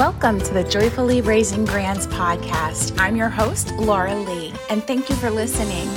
Welcome 0.00 0.38
to 0.38 0.54
the 0.54 0.64
Joyfully 0.64 1.20
Raising 1.20 1.66
Grands 1.66 2.06
podcast. 2.06 2.98
I'm 2.98 3.16
your 3.16 3.28
host, 3.28 3.70
Laura 3.72 4.14
Leigh, 4.14 4.54
and 4.70 4.82
thank 4.82 5.10
you 5.10 5.14
for 5.14 5.28
listening. 5.28 5.90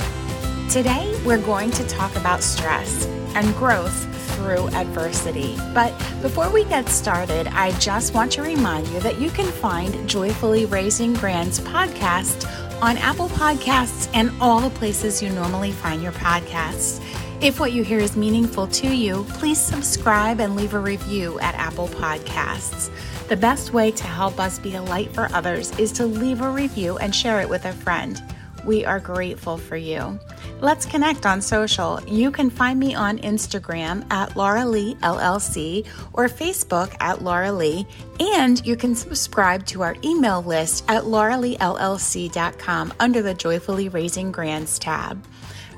Today, 0.68 1.18
we're 1.24 1.40
going 1.40 1.70
to 1.70 1.86
talk 1.86 2.14
about 2.14 2.42
stress 2.42 3.06
and 3.34 3.54
growth 3.54 4.13
through 4.44 4.68
adversity. 4.68 5.56
But 5.72 5.96
before 6.20 6.50
we 6.50 6.64
get 6.64 6.86
started, 6.90 7.46
I 7.46 7.72
just 7.78 8.12
want 8.12 8.30
to 8.32 8.42
remind 8.42 8.86
you 8.88 9.00
that 9.00 9.18
you 9.18 9.30
can 9.30 9.50
find 9.50 10.06
Joyfully 10.06 10.66
Raising 10.66 11.14
Grands 11.14 11.60
podcast 11.60 12.44
on 12.82 12.98
Apple 12.98 13.30
Podcasts 13.30 14.10
and 14.12 14.30
all 14.42 14.60
the 14.60 14.68
places 14.68 15.22
you 15.22 15.30
normally 15.30 15.72
find 15.72 16.02
your 16.02 16.12
podcasts. 16.12 17.02
If 17.40 17.58
what 17.58 17.72
you 17.72 17.84
hear 17.84 18.00
is 18.00 18.18
meaningful 18.18 18.66
to 18.66 18.94
you, 18.94 19.24
please 19.30 19.58
subscribe 19.58 20.40
and 20.40 20.56
leave 20.56 20.74
a 20.74 20.78
review 20.78 21.40
at 21.40 21.54
Apple 21.54 21.88
Podcasts. 21.88 22.90
The 23.28 23.36
best 23.38 23.72
way 23.72 23.92
to 23.92 24.04
help 24.04 24.38
us 24.38 24.58
be 24.58 24.74
a 24.74 24.82
light 24.82 25.10
for 25.14 25.30
others 25.32 25.76
is 25.78 25.90
to 25.92 26.04
leave 26.04 26.42
a 26.42 26.50
review 26.50 26.98
and 26.98 27.14
share 27.14 27.40
it 27.40 27.48
with 27.48 27.64
a 27.64 27.72
friend. 27.72 28.22
We 28.64 28.84
are 28.84 29.00
grateful 29.00 29.58
for 29.58 29.76
you. 29.76 30.18
Let's 30.60 30.86
connect 30.86 31.26
on 31.26 31.42
social. 31.42 32.00
You 32.06 32.30
can 32.30 32.48
find 32.48 32.80
me 32.80 32.94
on 32.94 33.18
Instagram 33.18 34.10
at 34.10 34.36
Laura 34.36 34.64
Leigh 34.64 34.94
LLC 34.96 35.86
or 36.12 36.28
Facebook 36.28 36.94
at 37.00 37.22
Laura 37.22 37.52
Leigh, 37.52 37.86
and 38.20 38.64
you 38.66 38.76
can 38.76 38.94
subscribe 38.94 39.66
to 39.66 39.82
our 39.82 39.96
email 40.02 40.42
list 40.42 40.84
at 40.88 41.04
lauraleighllc.com 41.04 42.94
under 42.98 43.20
the 43.20 43.34
Joyfully 43.34 43.88
Raising 43.90 44.32
Grands 44.32 44.78
tab. 44.78 45.22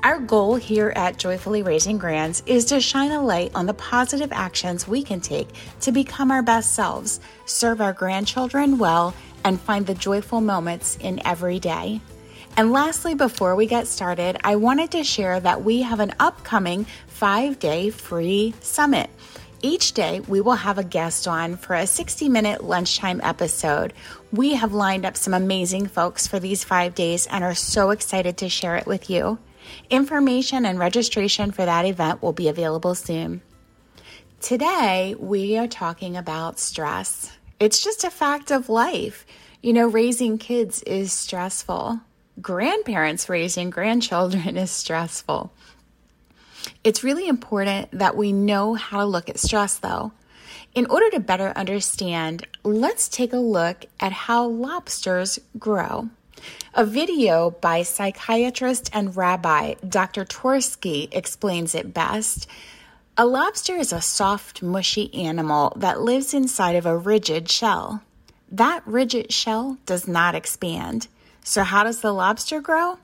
Our 0.03 0.19
goal 0.19 0.55
here 0.55 0.93
at 0.95 1.17
Joyfully 1.17 1.63
Raising 1.63 1.97
Grands 1.97 2.43
is 2.45 2.65
to 2.65 2.79
shine 2.79 3.11
a 3.11 3.21
light 3.21 3.51
on 3.55 3.65
the 3.65 3.73
positive 3.73 4.31
actions 4.31 4.87
we 4.87 5.03
can 5.03 5.19
take 5.19 5.49
to 5.81 5.91
become 5.91 6.31
our 6.31 6.43
best 6.43 6.75
selves, 6.75 7.19
serve 7.45 7.81
our 7.81 7.93
grandchildren 7.93 8.77
well, 8.77 9.13
and 9.43 9.59
find 9.59 9.85
the 9.85 9.95
joyful 9.95 10.39
moments 10.39 10.97
in 11.01 11.25
every 11.25 11.59
day. 11.59 11.99
And 12.57 12.71
lastly, 12.71 13.13
before 13.13 13.55
we 13.55 13.67
get 13.67 13.85
started, 13.85 14.39
I 14.43 14.55
wanted 14.55 14.89
to 14.91 15.03
share 15.03 15.39
that 15.39 15.63
we 15.63 15.83
have 15.83 15.99
an 15.99 16.15
upcoming 16.19 16.87
five 17.05 17.59
day 17.59 17.91
free 17.91 18.55
summit. 18.61 19.11
Each 19.61 19.91
day, 19.91 20.21
we 20.21 20.41
will 20.41 20.55
have 20.55 20.79
a 20.79 20.83
guest 20.83 21.27
on 21.27 21.57
for 21.57 21.75
a 21.75 21.85
60 21.85 22.29
minute 22.29 22.63
lunchtime 22.63 23.21
episode. 23.23 23.93
We 24.31 24.55
have 24.55 24.73
lined 24.73 25.05
up 25.05 25.15
some 25.15 25.35
amazing 25.35 25.85
folks 25.85 26.25
for 26.25 26.39
these 26.39 26.63
five 26.63 26.95
days 26.95 27.27
and 27.27 27.43
are 27.43 27.53
so 27.53 27.91
excited 27.91 28.37
to 28.37 28.49
share 28.49 28.75
it 28.75 28.87
with 28.87 29.07
you. 29.07 29.37
Information 29.91 30.65
and 30.65 30.79
registration 30.79 31.51
for 31.51 31.63
that 31.63 31.85
event 31.85 32.23
will 32.23 32.33
be 32.33 32.47
available 32.47 32.95
soon. 32.95 33.43
Today, 34.41 35.13
we 35.19 35.59
are 35.59 35.67
talking 35.67 36.17
about 36.17 36.59
stress. 36.59 37.31
It's 37.59 37.83
just 37.83 38.03
a 38.03 38.09
fact 38.09 38.49
of 38.49 38.67
life. 38.67 39.27
You 39.61 39.73
know, 39.73 39.87
raising 39.87 40.39
kids 40.39 40.81
is 40.83 41.13
stressful. 41.13 41.99
Grandparents 42.41 43.29
raising 43.29 43.71
grandchildren 43.71 44.57
is 44.57 44.69
stressful. 44.69 45.51
It's 46.83 47.03
really 47.03 47.27
important 47.27 47.89
that 47.91 48.15
we 48.15 48.31
know 48.31 48.75
how 48.75 48.99
to 48.99 49.05
look 49.05 49.27
at 49.27 49.39
stress, 49.39 49.79
though. 49.79 50.11
In 50.75 50.85
order 50.85 51.09
to 51.11 51.19
better 51.19 51.51
understand, 51.55 52.45
let's 52.63 53.09
take 53.09 53.33
a 53.33 53.37
look 53.37 53.85
at 53.99 54.11
how 54.11 54.45
lobsters 54.45 55.39
grow. 55.57 56.09
A 56.75 56.85
video 56.85 57.49
by 57.49 57.81
psychiatrist 57.81 58.91
and 58.93 59.17
rabbi 59.17 59.73
Dr. 59.87 60.23
Twerski 60.23 61.07
explains 61.11 61.73
it 61.73 61.91
best. 61.91 62.47
A 63.17 63.25
lobster 63.25 63.75
is 63.75 63.91
a 63.91 63.99
soft, 63.99 64.61
mushy 64.61 65.11
animal 65.15 65.73
that 65.75 66.01
lives 66.01 66.35
inside 66.35 66.75
of 66.75 66.85
a 66.85 66.95
rigid 66.95 67.49
shell. 67.49 68.03
That 68.51 68.83
rigid 68.85 69.33
shell 69.33 69.79
does 69.87 70.07
not 70.07 70.35
expand. 70.35 71.07
So, 71.47 71.63
how 71.63 71.85
does 71.85 72.01
the 72.01 72.11
lobster 72.11 72.59
grow? 72.59 72.99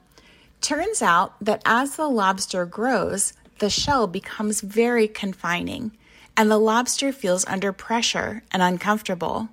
Turns 0.59 1.01
out 1.01 1.33
that 1.39 1.61
as 1.63 1.95
the 1.95 2.09
lobster 2.09 2.65
grows, 2.65 3.31
the 3.59 3.69
shell 3.69 4.05
becomes 4.05 4.59
very 4.59 5.07
confining, 5.07 5.93
and 6.35 6.51
the 6.51 6.57
lobster 6.57 7.13
feels 7.13 7.45
under 7.45 7.71
pressure 7.71 8.43
and 8.51 8.61
uncomfortable. 8.61 9.47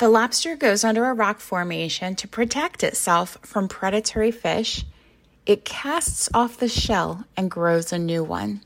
The 0.00 0.10
lobster 0.10 0.54
goes 0.54 0.84
under 0.84 1.06
a 1.06 1.14
rock 1.14 1.40
formation 1.40 2.14
to 2.16 2.28
protect 2.28 2.84
itself 2.84 3.38
from 3.40 3.68
predatory 3.68 4.32
fish. 4.32 4.84
It 5.46 5.64
casts 5.64 6.28
off 6.34 6.58
the 6.58 6.68
shell 6.68 7.24
and 7.38 7.50
grows 7.50 7.90
a 7.90 7.98
new 7.98 8.22
one. 8.22 8.60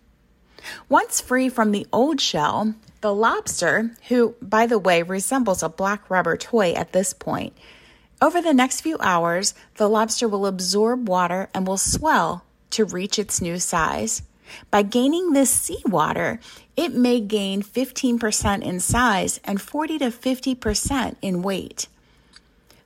Once 0.88 1.20
free 1.20 1.48
from 1.48 1.70
the 1.70 1.86
old 1.92 2.20
shell, 2.20 2.74
the 3.02 3.14
lobster, 3.14 3.92
who, 4.08 4.34
by 4.42 4.66
the 4.66 4.80
way, 4.80 5.04
resembles 5.04 5.62
a 5.62 5.68
black 5.68 6.10
rubber 6.10 6.36
toy 6.36 6.72
at 6.72 6.92
this 6.92 7.12
point, 7.12 7.56
over 8.24 8.40
the 8.40 8.54
next 8.54 8.80
few 8.80 8.96
hours, 9.00 9.52
the 9.74 9.86
lobster 9.86 10.26
will 10.26 10.46
absorb 10.46 11.06
water 11.06 11.50
and 11.52 11.66
will 11.66 11.76
swell 11.76 12.42
to 12.70 12.86
reach 12.86 13.18
its 13.18 13.42
new 13.42 13.58
size. 13.58 14.22
By 14.70 14.80
gaining 14.80 15.32
this 15.32 15.50
seawater, 15.50 16.40
it 16.74 16.94
may 16.94 17.20
gain 17.20 17.62
15% 17.62 18.62
in 18.62 18.80
size 18.80 19.40
and 19.44 19.60
40 19.60 19.98
to 19.98 20.06
50% 20.06 21.16
in 21.20 21.42
weight. 21.42 21.86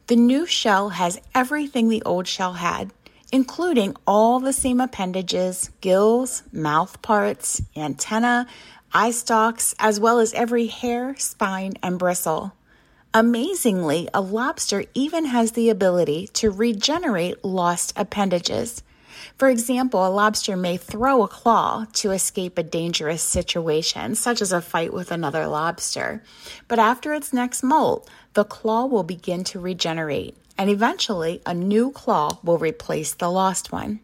The 0.08 0.16
new 0.16 0.44
shell 0.44 0.88
has 0.88 1.20
everything 1.36 1.88
the 1.88 2.02
old 2.02 2.26
shell 2.26 2.54
had, 2.54 2.90
including 3.30 3.94
all 4.08 4.40
the 4.40 4.52
same 4.52 4.80
appendages, 4.80 5.70
gills, 5.80 6.42
mouth 6.52 7.00
parts, 7.00 7.62
antenna, 7.76 8.48
eye 8.92 9.12
stalks, 9.12 9.72
as 9.78 10.00
well 10.00 10.18
as 10.18 10.34
every 10.34 10.66
hair, 10.66 11.14
spine, 11.16 11.74
and 11.80 11.96
bristle. 11.96 12.54
Amazingly, 13.14 14.06
a 14.12 14.20
lobster 14.20 14.84
even 14.92 15.24
has 15.24 15.52
the 15.52 15.70
ability 15.70 16.26
to 16.34 16.50
regenerate 16.50 17.42
lost 17.42 17.94
appendages. 17.96 18.82
For 19.38 19.48
example, 19.48 20.06
a 20.06 20.10
lobster 20.10 20.58
may 20.58 20.76
throw 20.76 21.22
a 21.22 21.28
claw 21.28 21.86
to 21.94 22.10
escape 22.10 22.58
a 22.58 22.62
dangerous 22.62 23.22
situation, 23.22 24.14
such 24.14 24.42
as 24.42 24.52
a 24.52 24.60
fight 24.60 24.92
with 24.92 25.10
another 25.10 25.46
lobster. 25.46 26.22
But 26.68 26.78
after 26.78 27.14
its 27.14 27.32
next 27.32 27.62
molt, 27.62 28.06
the 28.34 28.44
claw 28.44 28.84
will 28.84 29.04
begin 29.04 29.42
to 29.44 29.58
regenerate, 29.58 30.36
and 30.58 30.68
eventually 30.68 31.40
a 31.46 31.54
new 31.54 31.90
claw 31.90 32.38
will 32.44 32.58
replace 32.58 33.14
the 33.14 33.30
lost 33.30 33.72
one. 33.72 34.00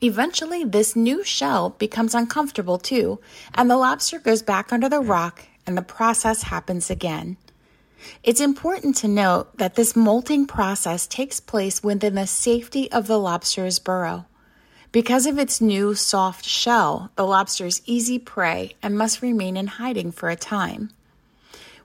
Eventually, 0.00 0.62
this 0.62 0.94
new 0.94 1.24
shell 1.24 1.70
becomes 1.70 2.14
uncomfortable 2.14 2.78
too, 2.78 3.18
and 3.52 3.68
the 3.68 3.76
lobster 3.76 4.20
goes 4.20 4.42
back 4.42 4.72
under 4.72 4.88
the 4.88 5.00
rock, 5.00 5.48
and 5.66 5.76
the 5.76 5.82
process 5.82 6.44
happens 6.44 6.88
again. 6.88 7.36
It's 8.22 8.40
important 8.40 8.96
to 8.96 9.08
note 9.08 9.56
that 9.58 9.74
this 9.74 9.96
molting 9.96 10.46
process 10.46 11.06
takes 11.06 11.40
place 11.40 11.82
within 11.82 12.14
the 12.14 12.26
safety 12.26 12.90
of 12.92 13.06
the 13.06 13.18
lobster's 13.18 13.78
burrow. 13.78 14.26
Because 14.92 15.26
of 15.26 15.38
its 15.38 15.60
new 15.60 15.94
soft 15.94 16.44
shell, 16.44 17.10
the 17.16 17.26
lobster 17.26 17.66
is 17.66 17.82
easy 17.84 18.18
prey 18.18 18.74
and 18.82 18.96
must 18.96 19.22
remain 19.22 19.56
in 19.56 19.66
hiding 19.66 20.12
for 20.12 20.30
a 20.30 20.36
time. 20.36 20.90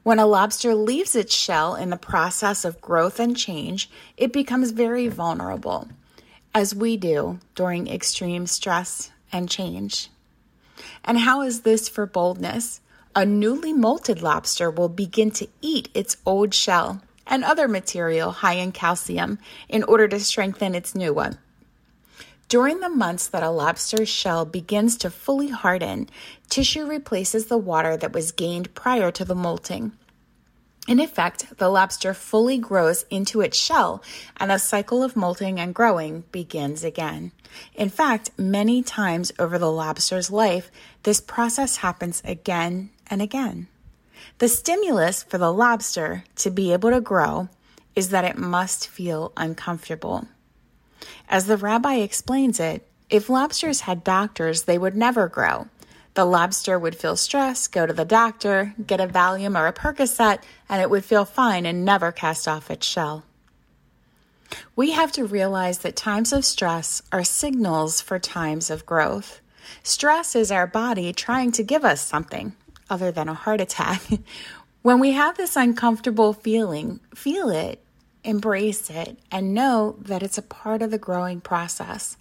When 0.04 0.20
a 0.20 0.26
lobster 0.26 0.76
leaves 0.76 1.16
its 1.16 1.36
shell 1.36 1.76
in 1.76 1.90
the 1.90 1.98
process 1.98 2.64
of 2.64 2.82
growth 2.82 3.20
and 3.20 3.36
change, 3.36 3.90
it 4.16 4.32
becomes 4.32 4.72
very 4.72 5.08
vulnerable, 5.08 5.90
as 6.54 6.74
we 6.74 6.98
do 6.98 7.40
during 7.56 7.88
extreme 7.88 8.48
stress 8.48 9.12
and 9.32 9.50
change. 9.50 10.10
And 11.04 11.20
how 11.20 11.42
is 11.42 11.62
this 11.62 11.90
for 11.90 12.06
boldness? 12.06 12.80
A 13.16 13.26
newly 13.26 13.74
molted 13.74 14.22
lobster 14.22 14.70
will 14.70 14.90
begin 14.90 15.32
to 15.32 15.48
eat 15.62 15.90
its 15.94 16.18
old 16.26 16.54
shell 16.54 17.02
and 17.26 17.44
other 17.44 17.68
material 17.68 18.32
high 18.32 18.54
in 18.54 18.72
calcium 18.72 19.40
in 19.68 19.84
order 19.84 20.08
to 20.08 20.20
strengthen 20.20 20.76
its 20.76 20.96
new 20.96 21.14
one. 21.14 21.38
During 22.48 22.80
the 22.80 22.90
months 22.90 23.28
that 23.28 23.44
a 23.44 23.50
lobster's 23.50 24.10
shell 24.10 24.46
begins 24.46 24.98
to 24.98 25.12
fully 25.12 25.50
harden, 25.50 26.10
tissue 26.50 26.86
replaces 26.86 27.46
the 27.46 27.58
water 27.58 27.96
that 27.98 28.14
was 28.14 28.32
gained 28.32 28.74
prior 28.74 29.12
to 29.12 29.24
the 29.24 29.36
molting. 29.36 29.92
In 30.88 31.00
effect, 31.00 31.58
the 31.58 31.70
lobster 31.70 32.16
fully 32.16 32.58
grows 32.58 33.06
into 33.12 33.42
its 33.42 33.56
shell 33.56 34.02
and 34.38 34.50
the 34.50 34.58
cycle 34.58 35.04
of 35.04 35.16
molting 35.16 35.60
and 35.60 35.76
growing 35.76 36.24
begins 36.32 36.84
again. 36.84 37.32
In 37.76 37.90
fact, 37.90 38.32
many 38.38 38.82
times 38.82 39.32
over 39.38 39.60
the 39.60 39.72
lobster's 39.72 40.32
life, 40.32 40.72
this 41.04 41.22
process 41.22 41.78
happens 41.78 42.24
again 42.26 42.90
and 43.10 43.22
again. 43.22 43.68
The 44.40 44.48
stimulus 44.48 45.24
for 45.24 45.38
the 45.38 45.52
lobster 45.52 46.24
to 46.38 46.50
be 46.50 46.72
able 46.74 46.92
to 46.92 47.02
grow 47.02 47.50
is 47.96 48.10
that 48.10 48.26
it 48.26 48.38
must 48.38 48.88
feel 48.88 49.34
uncomfortable. 49.36 50.28
As 51.28 51.46
the 51.46 51.58
rabbi 51.58 51.96
explains 51.96 52.60
it, 52.60 52.88
if 53.10 53.30
lobsters 53.30 53.82
had 53.82 54.04
doctors, 54.04 54.64
they 54.64 54.78
would 54.78 54.96
never 54.96 55.28
grow. 55.28 55.68
The 56.14 56.26
lobster 56.26 56.78
would 56.78 56.96
feel 56.96 57.16
stress, 57.16 57.68
go 57.68 57.86
to 57.86 57.94
the 57.94 58.06
doctor, 58.06 58.74
get 58.86 59.02
a 59.02 59.08
Valium 59.08 59.58
or 59.58 59.68
a 59.68 59.74
Percocet, 59.74 60.40
and 60.68 60.82
it 60.82 60.90
would 60.90 61.06
feel 61.06 61.26
fine 61.26 61.66
and 61.66 61.86
never 61.86 62.12
cast 62.12 62.48
off 62.48 62.72
its 62.72 62.86
shell. 62.86 63.24
We 64.76 64.92
have 64.92 65.12
to 65.14 65.26
realize 65.26 65.80
that 65.80 65.96
times 65.96 66.34
of 66.34 66.46
stress 66.46 67.02
are 67.12 67.24
signals 67.24 68.02
for 68.02 68.20
times 68.20 68.70
of 68.70 68.86
growth. 68.86 69.42
Stress 69.84 70.36
is 70.36 70.52
our 70.52 70.66
body 70.66 71.14
trying 71.14 71.52
to 71.54 71.64
give 71.64 71.86
us 71.86 72.02
something 72.02 72.54
other 72.90 73.12
than 73.12 73.30
a 73.30 73.34
heart 73.34 73.62
attack. 73.62 74.02
When 74.82 75.00
we 75.00 75.12
have 75.12 75.36
this 75.36 75.58
uncomfortable 75.58 76.32
feeling, 76.32 77.02
feel 77.14 77.50
it, 77.50 77.84
embrace 78.24 78.90
it, 78.90 79.20
and 79.30 79.54
know 79.54 79.98
that 80.00 80.24
it's 80.24 80.38
a 80.38 80.42
part 80.42 80.82
of 80.82 80.90
the 80.90 80.98
growing 80.98 81.42
process. 81.42 82.16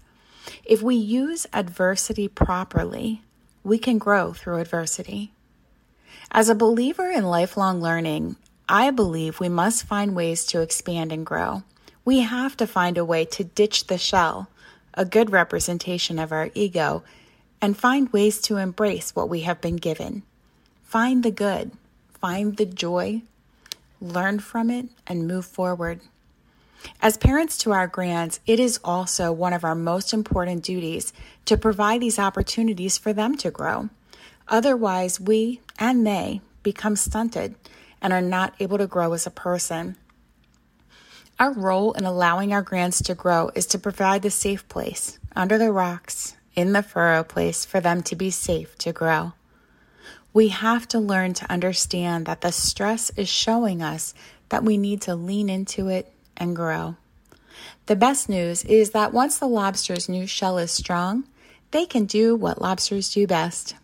If 0.65 0.82
we 0.82 0.97
use 0.97 1.47
adversity 1.53 2.26
properly, 2.26 3.23
we 3.62 3.79
can 3.79 3.99
grow 3.99 4.32
through 4.32 4.59
adversity. 4.59 5.31
As 6.32 6.49
a 6.49 6.55
believer 6.56 7.09
in 7.09 7.25
lifelong 7.25 7.81
learning, 7.81 8.35
I 8.69 8.91
believe 8.91 9.38
we 9.38 9.49
must 9.49 9.85
find 9.85 10.17
ways 10.17 10.44
to 10.47 10.61
expand 10.61 11.12
and 11.12 11.25
grow. 11.25 11.62
We 12.05 12.21
have 12.21 12.56
to 12.56 12.67
find 12.67 12.99
a 12.99 13.05
way 13.05 13.25
to 13.26 13.44
ditch 13.44 13.87
the 13.87 13.99
shell, 13.99 14.49
a 14.94 15.05
good 15.05 15.31
representation 15.31 16.19
of 16.19 16.32
our 16.32 16.50
ego, 16.55 17.05
and 17.62 17.79
find 17.79 18.12
ways 18.12 18.41
to 18.43 18.56
embrace 18.56 19.14
what 19.14 19.29
we 19.29 19.43
have 19.43 19.61
been 19.61 19.76
given. 19.76 20.25
Find 20.88 21.23
the 21.23 21.31
good, 21.31 21.73
find 22.19 22.56
the 22.56 22.64
joy, 22.64 23.20
learn 24.00 24.38
from 24.38 24.70
it, 24.70 24.87
and 25.06 25.29
move 25.29 25.44
forward. 25.44 26.00
As 27.02 27.19
parents 27.19 27.58
to 27.58 27.73
our 27.73 27.87
grands, 27.87 28.40
it 28.46 28.58
is 28.58 28.81
also 28.82 29.31
one 29.31 29.52
of 29.52 29.64
our 29.64 29.75
most 29.75 30.14
important 30.14 30.64
duties 30.64 31.12
to 31.44 31.58
provide 31.58 32.00
these 32.00 32.19
opportunities 32.19 32.96
for 32.96 33.12
them 33.12 33.37
to 33.37 33.50
grow. 33.50 33.90
Otherwise, 34.49 35.20
we 35.20 35.61
and 35.79 36.06
they 36.06 36.40
become 36.62 36.96
stunted 36.96 37.55
and 38.00 38.14
are 38.14 38.23
not 38.23 38.55
able 38.58 38.79
to 38.79 38.87
grow 38.87 39.12
as 39.12 39.26
a 39.26 39.31
person. 39.31 39.94
Our 41.38 41.52
role 41.52 41.93
in 41.93 42.06
allowing 42.06 42.55
our 42.55 42.62
grands 42.62 43.02
to 43.02 43.14
grow 43.14 43.50
is 43.55 43.67
to 43.67 43.79
provide 43.79 44.23
the 44.23 44.31
safe 44.31 44.67
place 44.70 45.19
under 45.37 45.58
the 45.58 45.70
rocks, 45.70 46.35
in 46.55 46.73
the 46.73 46.82
furrow 46.82 47.25
place 47.25 47.67
for 47.67 47.79
them 47.79 48.02
to 48.05 48.17
be 48.17 48.31
safe 48.31 48.79
to 48.79 48.94
grow. 48.94 49.35
We 50.33 50.49
have 50.49 50.87
to 50.89 50.99
learn 50.99 51.35
to 51.35 51.51
understand 51.51 52.27
that 52.27 52.43
the 52.43 52.53
stress 52.53 53.11
is 53.17 53.29
showing 53.29 53.83
us 53.83 54.15
that 54.51 54.65
we 54.65 54.77
need 54.77 55.03
to 55.03 55.15
lean 55.15 55.49
into 55.49 55.89
it 55.89 56.13
and 56.37 56.55
grow. 56.55 56.97
The 57.87 57.97
best 57.97 58.29
news 58.29 58.65
is 58.65 58.91
that 58.91 59.13
once 59.13 59.39
the 59.39 59.49
lobster's 59.49 60.09
new 60.09 60.27
shell 60.27 60.59
is 60.59 60.71
strong, 60.71 61.25
they 61.71 61.87
can 61.87 62.07
do 62.07 62.37
what 62.37 62.61
lobsters 62.61 63.13
do 63.13 63.27
best. 63.27 63.75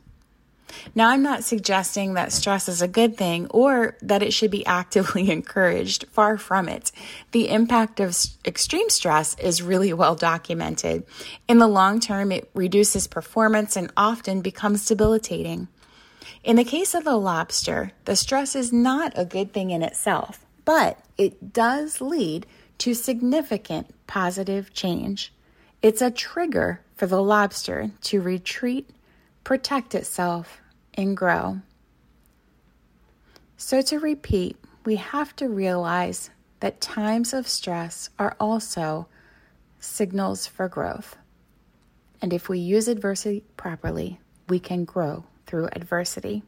Now, 0.95 1.11
I'm 1.11 1.23
not 1.23 1.45
suggesting 1.45 2.15
that 2.15 2.33
stress 2.33 2.69
is 2.69 2.83
a 2.83 2.89
good 2.89 3.17
thing 3.17 3.47
or 3.51 3.97
that 4.03 4.23
it 4.23 4.33
should 4.33 4.51
be 4.51 4.67
actively 4.67 5.31
encouraged. 5.31 6.07
Far 6.11 6.39
from 6.39 6.69
it. 6.69 6.91
The 7.33 7.49
impact 7.49 8.01
of 8.01 8.17
extreme 8.45 8.91
stress 8.91 9.39
is 9.39 9.63
really 9.63 9.93
well 9.93 10.15
documented. 10.15 11.05
In 11.49 11.59
the 11.59 11.69
long 11.69 12.01
term, 12.01 12.33
it 12.33 12.51
reduces 12.55 13.07
performance 13.07 13.77
and 13.77 13.91
often 13.97 14.41
becomes 14.41 14.87
debilitating. 14.87 15.69
In 16.43 16.57
the 16.57 16.65
case 16.65 16.95
of 16.95 17.05
the 17.05 17.17
lobster, 17.17 17.93
the 18.05 18.17
stress 18.17 18.55
is 18.55 18.73
not 18.73 19.13
a 19.17 19.25
good 19.25 19.53
thing 19.53 19.71
in 19.71 19.83
itself, 19.83 20.45
but 20.65 20.99
it 21.17 21.53
does 21.53 22.01
lead 22.01 22.47
to 22.79 22.95
significant 22.95 23.95
positive 24.07 24.73
change. 24.73 25.33
It's 25.83 26.03
a 26.03 26.11
trigger 26.11 26.81
for 26.97 27.07
the 27.07 27.23
lobster 27.23 27.91
to 28.03 28.21
retreat, 28.21 28.91
protect 29.43 29.95
itself, 29.95 30.61
and 30.95 31.17
grow. 31.17 31.61
So, 33.57 33.83
to 33.83 33.99
repeat, 33.99 34.57
we 34.85 34.97
have 34.97 35.35
to 35.37 35.49
realize 35.49 36.31
that 36.61 36.81
times 36.81 37.33
of 37.33 37.49
stress 37.49 38.11
are 38.19 38.37
also 38.39 39.07
signals 39.81 40.47
for 40.47 40.69
growth. 40.69 41.17
And 42.21 42.33
if 42.33 42.49
we 42.49 42.59
use 42.59 42.89
adversity 42.89 43.45
properly, 43.57 44.21
we 44.49 44.59
can 44.59 44.85
grow 44.85 45.25
through 45.47 45.69
adversity. 45.73 46.43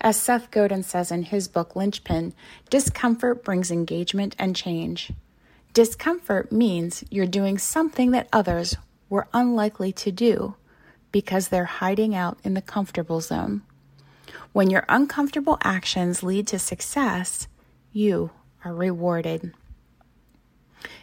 As 0.00 0.16
Seth 0.16 0.50
Godin 0.50 0.82
says 0.82 1.10
in 1.10 1.24
his 1.24 1.48
book 1.48 1.76
Linchpin, 1.76 2.34
discomfort 2.70 3.44
brings 3.44 3.70
engagement 3.70 4.34
and 4.38 4.56
change. 4.56 5.12
Discomfort 5.72 6.50
means 6.50 7.04
you're 7.10 7.26
doing 7.26 7.58
something 7.58 8.10
that 8.10 8.28
others 8.32 8.76
were 9.08 9.28
unlikely 9.32 9.92
to 9.92 10.10
do 10.10 10.54
because 11.12 11.48
they're 11.48 11.64
hiding 11.64 12.14
out 12.14 12.38
in 12.42 12.54
the 12.54 12.62
comfortable 12.62 13.20
zone. 13.20 13.62
When 14.52 14.70
your 14.70 14.84
uncomfortable 14.88 15.58
actions 15.62 16.22
lead 16.22 16.46
to 16.48 16.58
success, 16.58 17.48
you 17.92 18.30
are 18.64 18.74
rewarded. 18.74 19.52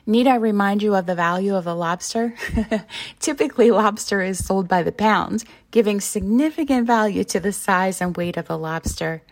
Need 0.05 0.27
I 0.27 0.35
remind 0.35 0.83
you 0.83 0.95
of 0.95 1.05
the 1.05 1.15
value 1.15 1.55
of 1.55 1.63
the 1.63 1.75
lobster? 1.75 2.35
Typically, 3.19 3.71
lobster 3.71 4.21
is 4.21 4.45
sold 4.45 4.67
by 4.67 4.83
the 4.83 4.91
pound, 4.91 5.43
giving 5.71 5.99
significant 5.99 6.85
value 6.85 7.23
to 7.25 7.39
the 7.39 7.51
size 7.51 8.01
and 8.01 8.15
weight 8.15 8.37
of 8.37 8.47
the 8.47 8.57
lobster. 8.57 9.23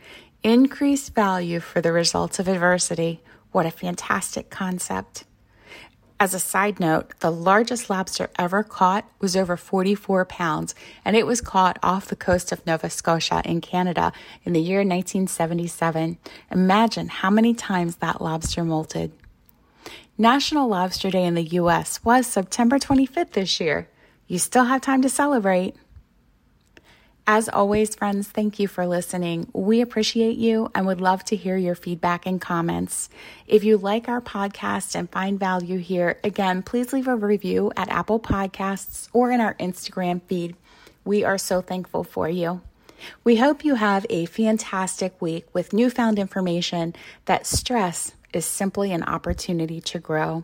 Increased 0.41 1.13
value 1.13 1.59
for 1.59 1.81
the 1.81 1.93
results 1.93 2.39
of 2.39 2.47
adversity. 2.47 3.21
What 3.51 3.65
a 3.65 3.71
fantastic 3.71 4.49
concept. 4.49 5.25
As 6.19 6.33
a 6.33 6.39
side 6.39 6.79
note, 6.79 7.19
the 7.19 7.31
largest 7.31 7.89
lobster 7.89 8.29
ever 8.39 8.63
caught 8.63 9.05
was 9.19 9.35
over 9.35 9.57
44 9.57 10.23
pounds, 10.25 10.73
and 11.03 11.15
it 11.15 11.27
was 11.27 11.41
caught 11.41 11.77
off 11.83 12.07
the 12.07 12.15
coast 12.15 12.51
of 12.51 12.65
Nova 12.65 12.89
Scotia 12.89 13.41
in 13.43 13.59
Canada 13.61 14.13
in 14.45 14.53
the 14.53 14.61
year 14.61 14.79
1977. 14.79 16.17
Imagine 16.49 17.09
how 17.09 17.29
many 17.29 17.53
times 17.53 17.97
that 17.97 18.21
lobster 18.21 18.63
molted. 18.63 19.11
National 20.17 20.67
Lobster 20.67 21.09
Day 21.09 21.25
in 21.25 21.33
the 21.33 21.41
U.S. 21.41 22.03
was 22.03 22.27
September 22.27 22.77
25th 22.77 23.31
this 23.31 23.59
year. 23.59 23.89
You 24.27 24.37
still 24.37 24.65
have 24.65 24.81
time 24.81 25.01
to 25.01 25.09
celebrate. 25.09 25.75
As 27.25 27.49
always, 27.49 27.95
friends, 27.95 28.27
thank 28.27 28.59
you 28.59 28.67
for 28.67 28.85
listening. 28.85 29.49
We 29.53 29.81
appreciate 29.81 30.37
you 30.37 30.69
and 30.75 30.85
would 30.85 31.01
love 31.01 31.23
to 31.25 31.35
hear 31.35 31.57
your 31.57 31.73
feedback 31.73 32.27
and 32.27 32.39
comments. 32.39 33.09
If 33.47 33.63
you 33.63 33.75
like 33.75 34.07
our 34.07 34.21
podcast 34.21 34.93
and 34.93 35.09
find 35.09 35.39
value 35.39 35.79
here, 35.79 36.19
again, 36.23 36.61
please 36.61 36.93
leave 36.93 37.07
a 37.07 37.15
review 37.15 37.71
at 37.75 37.89
Apple 37.89 38.19
Podcasts 38.19 39.09
or 39.13 39.31
in 39.31 39.41
our 39.41 39.55
Instagram 39.55 40.21
feed. 40.27 40.55
We 41.03 41.23
are 41.23 41.39
so 41.39 41.59
thankful 41.59 42.03
for 42.03 42.29
you. 42.29 42.61
We 43.23 43.37
hope 43.37 43.65
you 43.65 43.75
have 43.75 44.05
a 44.11 44.27
fantastic 44.27 45.19
week 45.19 45.47
with 45.53 45.73
newfound 45.73 46.19
information 46.19 46.93
that 47.25 47.47
stress 47.47 48.11
is 48.35 48.45
simply 48.45 48.91
an 48.91 49.03
opportunity 49.03 49.81
to 49.81 49.99
grow. 49.99 50.43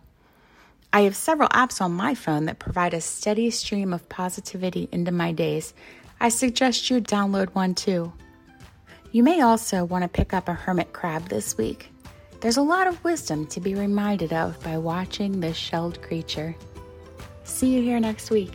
I 0.91 1.01
have 1.01 1.15
several 1.15 1.49
apps 1.49 1.81
on 1.81 1.91
my 1.91 2.15
phone 2.15 2.45
that 2.45 2.59
provide 2.59 2.93
a 2.93 3.01
steady 3.01 3.51
stream 3.51 3.93
of 3.93 4.09
positivity 4.09 4.89
into 4.91 5.11
my 5.11 5.31
days 5.31 5.73
I 6.21 6.27
suggest 6.27 6.89
you 6.89 6.99
download 6.99 7.55
one 7.55 7.73
too. 7.73 8.11
You 9.13 9.23
may 9.23 9.39
also 9.39 9.85
want 9.85 10.03
to 10.03 10.09
pick 10.09 10.33
up 10.33 10.49
a 10.49 10.53
hermit 10.53 10.91
crab 10.91 11.29
this 11.29 11.57
week. 11.57 11.89
There's 12.41 12.57
a 12.57 12.61
lot 12.61 12.87
of 12.87 13.01
wisdom 13.05 13.47
to 13.47 13.61
be 13.61 13.73
reminded 13.73 14.33
of 14.33 14.61
by 14.61 14.77
watching 14.77 15.39
this 15.39 15.55
shelled 15.55 16.01
creature. 16.01 16.55
See 17.45 17.73
you 17.73 17.81
here 17.81 18.01
next 18.01 18.31
week. 18.31 18.51